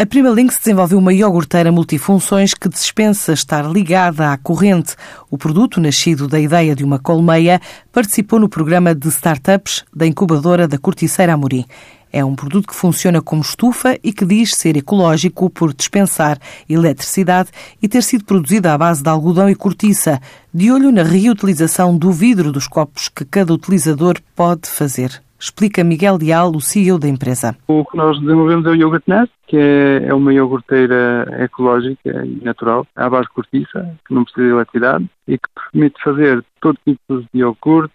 A 0.00 0.06
Prima 0.06 0.30
Links 0.30 0.56
desenvolveu 0.56 0.98
uma 0.98 1.12
iogurteira 1.12 1.70
multifunções 1.70 2.54
que 2.54 2.70
dispensa 2.70 3.34
estar 3.34 3.70
ligada 3.70 4.32
à 4.32 4.38
corrente. 4.38 4.96
O 5.30 5.36
produto, 5.36 5.78
nascido 5.78 6.26
da 6.26 6.40
ideia 6.40 6.74
de 6.74 6.82
uma 6.82 6.98
colmeia, 6.98 7.60
participou 7.92 8.40
no 8.40 8.48
programa 8.48 8.94
de 8.94 9.08
startups 9.08 9.84
da 9.94 10.06
incubadora 10.06 10.66
da 10.66 10.78
Corticeira 10.78 11.34
Amorim. 11.34 11.66
É 12.10 12.24
um 12.24 12.34
produto 12.34 12.68
que 12.68 12.74
funciona 12.74 13.20
como 13.20 13.42
estufa 13.42 13.98
e 14.02 14.10
que 14.10 14.24
diz 14.24 14.52
ser 14.52 14.74
ecológico 14.74 15.50
por 15.50 15.74
dispensar 15.74 16.38
eletricidade 16.66 17.50
e 17.82 17.86
ter 17.86 18.02
sido 18.02 18.24
produzido 18.24 18.70
à 18.70 18.78
base 18.78 19.02
de 19.02 19.10
algodão 19.10 19.50
e 19.50 19.54
cortiça, 19.54 20.18
de 20.54 20.72
olho 20.72 20.90
na 20.90 21.02
reutilização 21.02 21.94
do 21.94 22.10
vidro 22.10 22.50
dos 22.50 22.66
copos 22.66 23.10
que 23.10 23.26
cada 23.26 23.52
utilizador 23.52 24.16
pode 24.34 24.66
fazer. 24.66 25.20
Explica 25.40 25.82
Miguel 25.82 26.18
Dial, 26.18 26.50
o 26.54 26.60
CEO 26.60 26.98
da 26.98 27.08
empresa. 27.08 27.56
O 27.66 27.82
que 27.86 27.96
nós 27.96 28.20
desenvolvemos 28.20 28.66
é 28.66 28.68
o 28.68 28.74
Yogurt 28.74 29.04
Nest, 29.06 29.32
que 29.46 29.56
é, 29.56 30.04
é 30.06 30.14
uma 30.14 30.34
iogurteira 30.34 31.26
ecológica 31.42 32.26
e 32.26 32.44
natural, 32.44 32.86
à 32.94 33.08
base 33.08 33.24
de 33.24 33.32
cortiça, 33.32 33.96
que 34.06 34.12
não 34.12 34.24
precisa 34.24 34.46
de 34.46 34.52
eletricidade 34.52 35.10
e 35.26 35.38
que 35.38 35.48
permite 35.72 36.02
fazer 36.04 36.44
todo 36.60 36.78
tipo 36.84 37.22
de 37.32 37.40
iogurte, 37.40 37.94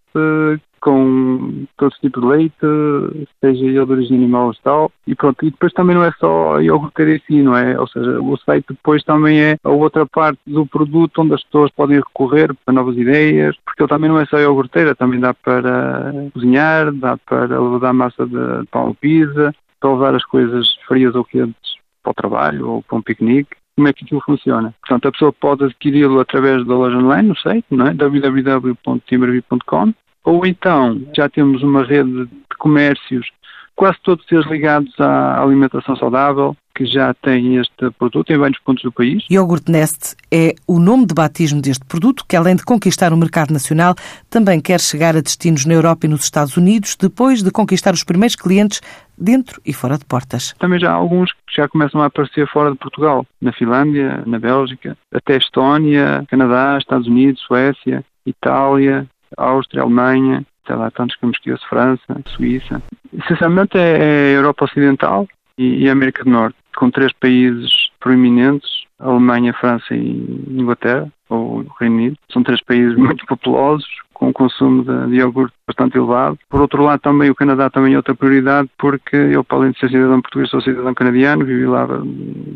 com 0.81 1.65
todo 1.77 1.95
tipo 1.99 2.21
de 2.21 2.27
leite, 2.27 3.27
seja 3.41 3.65
ele 3.65 3.85
de 3.85 3.91
origem 3.91 4.17
animal 4.17 4.47
ou 4.47 4.55
tal. 4.63 4.91
E 5.07 5.15
pronto, 5.15 5.43
e 5.43 5.49
depois 5.49 5.73
também 5.73 5.95
não 5.95 6.03
é 6.03 6.11
só 6.19 6.57
a 6.57 6.63
iogurteira 6.63 7.15
em 7.15 7.21
si, 7.25 7.41
não 7.41 7.57
é? 7.57 7.79
Ou 7.79 7.87
seja, 7.87 8.21
o 8.21 8.37
site 8.37 8.65
depois 8.69 9.03
também 9.03 9.41
é 9.41 9.57
a 9.63 9.69
outra 9.69 10.05
parte 10.05 10.39
do 10.45 10.63
produto 10.67 11.23
onde 11.23 11.33
as 11.33 11.43
pessoas 11.43 11.71
podem 11.71 11.97
recorrer 11.97 12.53
para 12.63 12.73
novas 12.73 12.95
ideias, 12.97 13.55
porque 13.75 13.83
ele 13.83 13.89
também 13.89 14.09
não 14.09 14.17
é 14.17 14.25
só 14.25 14.39
iogurteira, 14.39 14.95
também 14.95 15.19
dá 15.19 15.33
para 15.33 16.13
cozinhar, 16.33 16.93
dá 16.93 17.17
para 17.17 17.59
dar 17.79 17.91
massa 17.91 18.25
de 18.25 18.65
pão 18.71 18.93
pizza, 18.93 19.53
para 19.81 19.91
levar 19.91 20.15
as 20.15 20.23
coisas 20.23 20.73
frias 20.87 21.13
ou 21.13 21.25
quentes 21.25 21.75
para 22.01 22.11
o 22.11 22.13
trabalho 22.13 22.69
ou 22.69 22.81
para 22.81 22.97
um 22.97 23.01
piquenique 23.01 23.57
como 23.75 23.89
é 23.89 23.93
que 23.93 24.05
aquilo 24.05 24.21
funciona. 24.21 24.73
Portanto, 24.79 25.09
a 25.09 25.11
pessoa 25.11 25.33
pode 25.33 25.65
adquiri-lo 25.65 26.21
através 26.21 26.65
da 26.65 26.73
loja 26.73 26.97
online, 26.97 27.27
no 27.27 27.35
site, 27.35 27.65
não 27.69 27.87
é? 27.87 27.93
www.timberview.com 27.93 29.93
ou 30.23 30.45
então 30.45 31.01
já 31.13 31.27
temos 31.27 31.61
uma 31.61 31.83
rede 31.83 32.27
de 32.27 32.57
comércios, 32.57 33.29
quase 33.75 33.97
todos 34.03 34.25
eles 34.31 34.45
ligados 34.47 34.93
à 34.99 35.41
alimentação 35.41 35.95
saudável, 35.95 36.55
que 36.75 36.85
já 36.85 37.13
têm 37.13 37.55
este 37.55 37.89
produto 37.97 38.29
em 38.31 38.37
vários 38.37 38.59
pontos 38.59 38.83
do 38.83 38.91
país. 38.91 39.23
Yogurt 39.31 39.69
Nest 39.69 40.15
é 40.29 40.53
o 40.67 40.77
nome 40.77 41.05
de 41.05 41.13
batismo 41.13 41.61
deste 41.61 41.85
produto, 41.85 42.25
que 42.27 42.35
além 42.35 42.55
de 42.55 42.65
conquistar 42.65 43.13
o 43.13 43.17
mercado 43.17 43.53
nacional, 43.53 43.95
também 44.29 44.59
quer 44.59 44.81
chegar 44.81 45.15
a 45.15 45.21
destinos 45.21 45.65
na 45.65 45.73
Europa 45.73 46.05
e 46.05 46.09
nos 46.09 46.25
Estados 46.25 46.57
Unidos, 46.57 46.97
depois 46.99 47.41
de 47.41 47.49
conquistar 47.49 47.93
os 47.93 48.03
primeiros 48.03 48.35
clientes 48.35 48.81
dentro 49.17 49.61
e 49.65 49.71
fora 49.71 49.97
de 49.97 50.03
portas. 50.03 50.53
Também 50.59 50.79
já 50.79 50.91
há 50.91 50.95
alguns 50.95 51.31
que 51.31 51.55
já 51.55 51.67
começam 51.69 52.01
a 52.01 52.07
aparecer 52.07 52.45
fora 52.47 52.71
de 52.71 52.77
Portugal, 52.77 53.25
na 53.41 53.53
Finlândia, 53.53 54.21
na 54.25 54.37
Bélgica, 54.37 54.97
até 55.13 55.37
Estónia, 55.37 56.25
Canadá, 56.29 56.77
Estados 56.77 57.07
Unidos, 57.07 57.41
Suécia, 57.41 58.03
Itália, 58.25 59.07
Áustria, 59.37 59.83
Alemanha, 59.83 60.45
sei 60.65 60.75
lá, 60.75 60.89
tantos 60.91 61.15
que 61.15 61.25
me 61.25 61.31
esqueço, 61.31 61.67
França, 61.67 62.21
Suíça. 62.27 62.81
Essencialmente 63.13 63.77
é, 63.77 63.97
é 63.97 64.35
a 64.35 64.37
Europa 64.37 64.65
Ocidental 64.65 65.27
e, 65.57 65.87
a 65.87 65.91
América 65.91 66.23
do 66.23 66.29
Norte, 66.29 66.57
com 66.75 66.89
três 66.89 67.11
países 67.13 67.89
proeminentes, 67.99 68.69
Alemanha, 68.99 69.53
França 69.53 69.93
e 69.93 70.45
Inglaterra, 70.49 71.07
ou 71.29 71.65
Reino 71.79 71.95
Unido. 71.95 72.17
São 72.31 72.43
três 72.43 72.61
países 72.61 72.95
muito 72.97 73.25
populosos, 73.25 73.87
com 74.13 74.29
um 74.29 74.33
consumo 74.33 74.83
de, 74.83 75.11
de 75.11 75.15
iogurte 75.17 75.53
bastante 75.67 75.97
elevado. 75.97 76.39
Por 76.49 76.61
outro 76.61 76.83
lado, 76.83 76.99
também 77.01 77.29
o 77.29 77.35
Canadá 77.35 77.69
também 77.69 77.93
é 77.93 77.97
outra 77.97 78.15
prioridade, 78.15 78.69
porque 78.77 79.15
eu, 79.15 79.43
para 79.43 79.57
além 79.57 79.71
de 79.71 79.79
ser 79.79 79.89
cidadão 79.89 80.21
português, 80.21 80.49
sou 80.49 80.61
cidadão 80.61 80.93
canadiano, 80.93 81.45
vivi 81.45 81.65
lá 81.65 81.87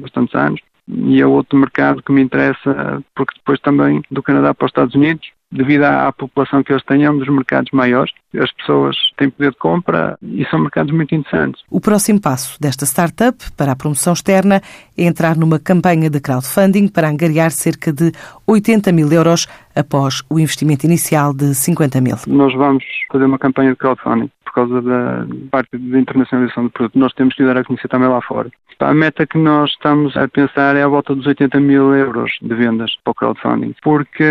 bastantes 0.02 0.34
anos, 0.36 0.62
e 0.88 1.22
é 1.22 1.28
outro 1.28 1.58
mercado 1.58 2.02
que 2.02 2.12
me 2.12 2.22
interessa, 2.22 3.04
porque 3.16 3.36
depois 3.38 3.60
também 3.60 4.02
do 4.10 4.23
Canadá 4.23 4.54
para 4.54 4.66
os 4.66 4.70
Estados 4.70 4.96
Unidos, 4.96 5.30
devido 5.52 5.83
à 5.83 6.11
população 6.11 6.64
que 6.64 6.72
eles 6.72 6.83
têm, 6.83 7.03
é 7.03 7.11
um 7.11 7.17
dos 7.17 7.28
mercados 7.28 7.71
maiores. 7.71 8.14
As 8.38 8.52
pessoas 8.52 8.95
têm 9.17 9.30
poder 9.30 9.52
de 9.52 9.58
compra 9.58 10.17
e 10.22 10.45
são 10.45 10.60
mercados 10.60 10.94
muito 10.94 11.16
interessantes. 11.16 11.64
O 11.70 11.82
próximo 11.82 12.22
passo 12.22 12.60
desta 12.62 12.86
startup 12.86 13.38
para 13.58 13.72
a 13.72 13.76
promoção 13.76 14.14
externa 14.14 14.62
é 14.98 15.04
entrar 15.04 15.36
numa 15.36 15.60
campanha 15.60 16.10
de 16.10 16.20
crowdfunding 16.20 16.88
para 16.88 17.10
angariar 17.10 17.52
cerca 17.52 17.92
de 17.92 18.12
80 18.45 18.92
mil 18.92 19.12
euros 19.12 19.48
após 19.76 20.22
o 20.30 20.39
investimento 20.39 20.86
inicial 20.86 21.34
de 21.34 21.56
50 21.56 22.02
mil. 22.02 22.16
Nós 22.28 22.54
vamos 22.54 22.84
fazer 23.12 23.26
uma 23.26 23.39
campanha 23.39 23.72
de 23.72 23.78
crowdfunding 23.78 24.30
por 24.45 24.54
causa 24.54 24.82
da 24.82 25.26
parte 25.52 25.78
da 25.78 26.00
internacionalização 26.00 26.64
do 26.66 26.70
produto. 26.72 26.98
Nós 26.98 27.14
temos 27.14 27.36
que 27.36 27.44
dar 27.44 27.58
a 27.58 27.64
conhecer 27.64 27.88
também 27.88 28.10
lá 28.10 28.22
fora. 28.22 28.50
A 28.80 28.94
meta 28.94 29.28
que 29.28 29.38
nós 29.38 29.72
estamos 29.72 30.16
a 30.16 30.26
pensar 30.30 30.78
é 30.78 30.84
à 30.84 30.88
volta 30.88 31.14
dos 31.14 31.28
80 31.28 31.60
mil 31.60 31.94
euros 31.94 32.32
de 32.42 32.56
vendas 32.56 32.95
para 33.04 33.12
o 33.12 33.14
crowdfunding. 33.14 33.76
Porque, 33.84 34.23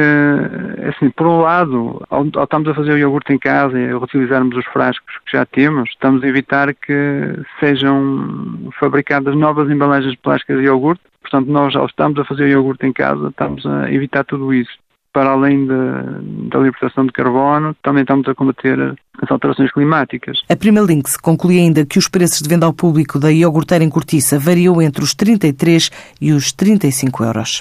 assim, 0.89 1.11
por 1.11 1.27
um 1.27 1.43
lado, 1.43 2.03
ao, 2.09 2.27
ao 2.35 2.45
estamos 2.45 2.67
a 2.67 2.75
fazer 2.75 2.93
o 2.93 2.99
iogurte 2.99 3.31
em 3.31 3.39
casa 3.39 3.79
reutilizarmos 3.89 4.57
os 4.57 4.67
frascos 4.67 5.15
que 5.25 5.37
já 5.37 5.45
temos, 5.47 5.91
estamos 5.91 6.23
a 6.23 6.29
evitar 6.29 6.75
que 6.75 7.41
sejam 7.61 8.71
fabricadas 8.79 9.37
novas 9.37 9.71
embalagens 9.71 10.17
plásticas 10.17 10.59
de 10.59 10.65
iogurte. 10.65 11.03
Portanto, 11.21 11.49
nós, 11.49 11.75
ao 11.77 11.87
estamos 11.87 12.19
a 12.19 12.25
fazer 12.25 12.49
iogurte 12.49 12.87
em 12.87 12.93
casa, 12.93 13.29
estamos 13.29 13.65
a 13.67 13.93
evitar 13.93 14.25
tudo 14.25 14.53
isso 14.55 14.73
para 15.13 15.31
além 15.31 15.67
de, 15.67 16.49
da 16.49 16.59
libertação 16.59 17.05
de 17.05 17.13
carbono, 17.13 17.75
também 17.83 18.03
estamos 18.03 18.29
a 18.29 18.35
combater 18.35 18.97
as 19.21 19.31
alterações 19.31 19.73
climáticas. 19.73 20.39
A 20.49 20.57
Prima 20.57 20.81
Links 20.81 21.17
conclui 21.17 21.59
ainda 21.59 21.85
que 21.85 21.99
os 21.99 22.09
preços 22.09 22.41
de 22.41 22.49
venda 22.49 22.67
ao 22.67 22.73
público 22.73 23.19
da 23.19 23.33
iogurteira 23.33 23.83
em 23.83 23.91
cortiça 23.91 24.39
variam 24.39 24.81
entre 24.81 25.03
os 25.03 25.15
33 25.15 25.91
e 26.21 26.33
os 26.33 26.53
35 26.53 27.25
euros. 27.25 27.57